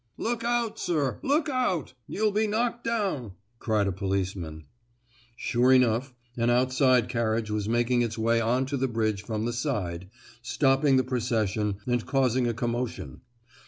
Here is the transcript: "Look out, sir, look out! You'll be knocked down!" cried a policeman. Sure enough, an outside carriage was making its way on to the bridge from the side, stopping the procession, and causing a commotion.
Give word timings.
"Look 0.17 0.43
out, 0.43 0.79
sir, 0.79 1.19
look 1.21 1.47
out! 1.47 1.93
You'll 2.07 2.31
be 2.31 2.47
knocked 2.47 2.83
down!" 2.83 3.33
cried 3.59 3.85
a 3.85 3.91
policeman. 3.91 4.65
Sure 5.35 5.71
enough, 5.71 6.15
an 6.35 6.49
outside 6.49 7.07
carriage 7.07 7.51
was 7.51 7.69
making 7.69 8.01
its 8.01 8.17
way 8.17 8.41
on 8.41 8.65
to 8.65 8.77
the 8.77 8.87
bridge 8.87 9.21
from 9.21 9.45
the 9.45 9.53
side, 9.53 10.09
stopping 10.41 10.97
the 10.97 11.03
procession, 11.03 11.75
and 11.85 12.03
causing 12.03 12.47
a 12.47 12.53
commotion. 12.55 13.21